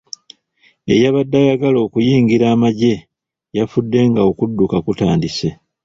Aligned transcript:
Eyabadde 0.93 1.35
ayagala 1.43 1.77
okuyingira 1.85 2.45
amagye 2.55 2.93
yafudde 3.57 3.99
nga 4.09 4.21
okudduka 4.29 4.77
kutandise. 4.85 5.49